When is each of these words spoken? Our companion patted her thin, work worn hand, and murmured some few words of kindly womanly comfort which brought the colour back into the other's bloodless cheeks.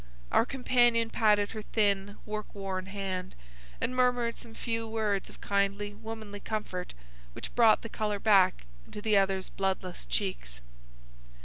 Our 0.31 0.47
companion 0.47 1.11
patted 1.11 1.51
her 1.51 1.61
thin, 1.61 2.17
work 2.25 2.55
worn 2.55 2.87
hand, 2.87 3.35
and 3.79 3.95
murmured 3.95 4.35
some 4.35 4.55
few 4.55 4.87
words 4.87 5.29
of 5.29 5.41
kindly 5.41 5.93
womanly 5.93 6.39
comfort 6.39 6.95
which 7.33 7.53
brought 7.53 7.83
the 7.83 7.87
colour 7.87 8.17
back 8.17 8.65
into 8.87 8.99
the 8.99 9.15
other's 9.15 9.49
bloodless 9.51 10.07
cheeks. 10.07 10.61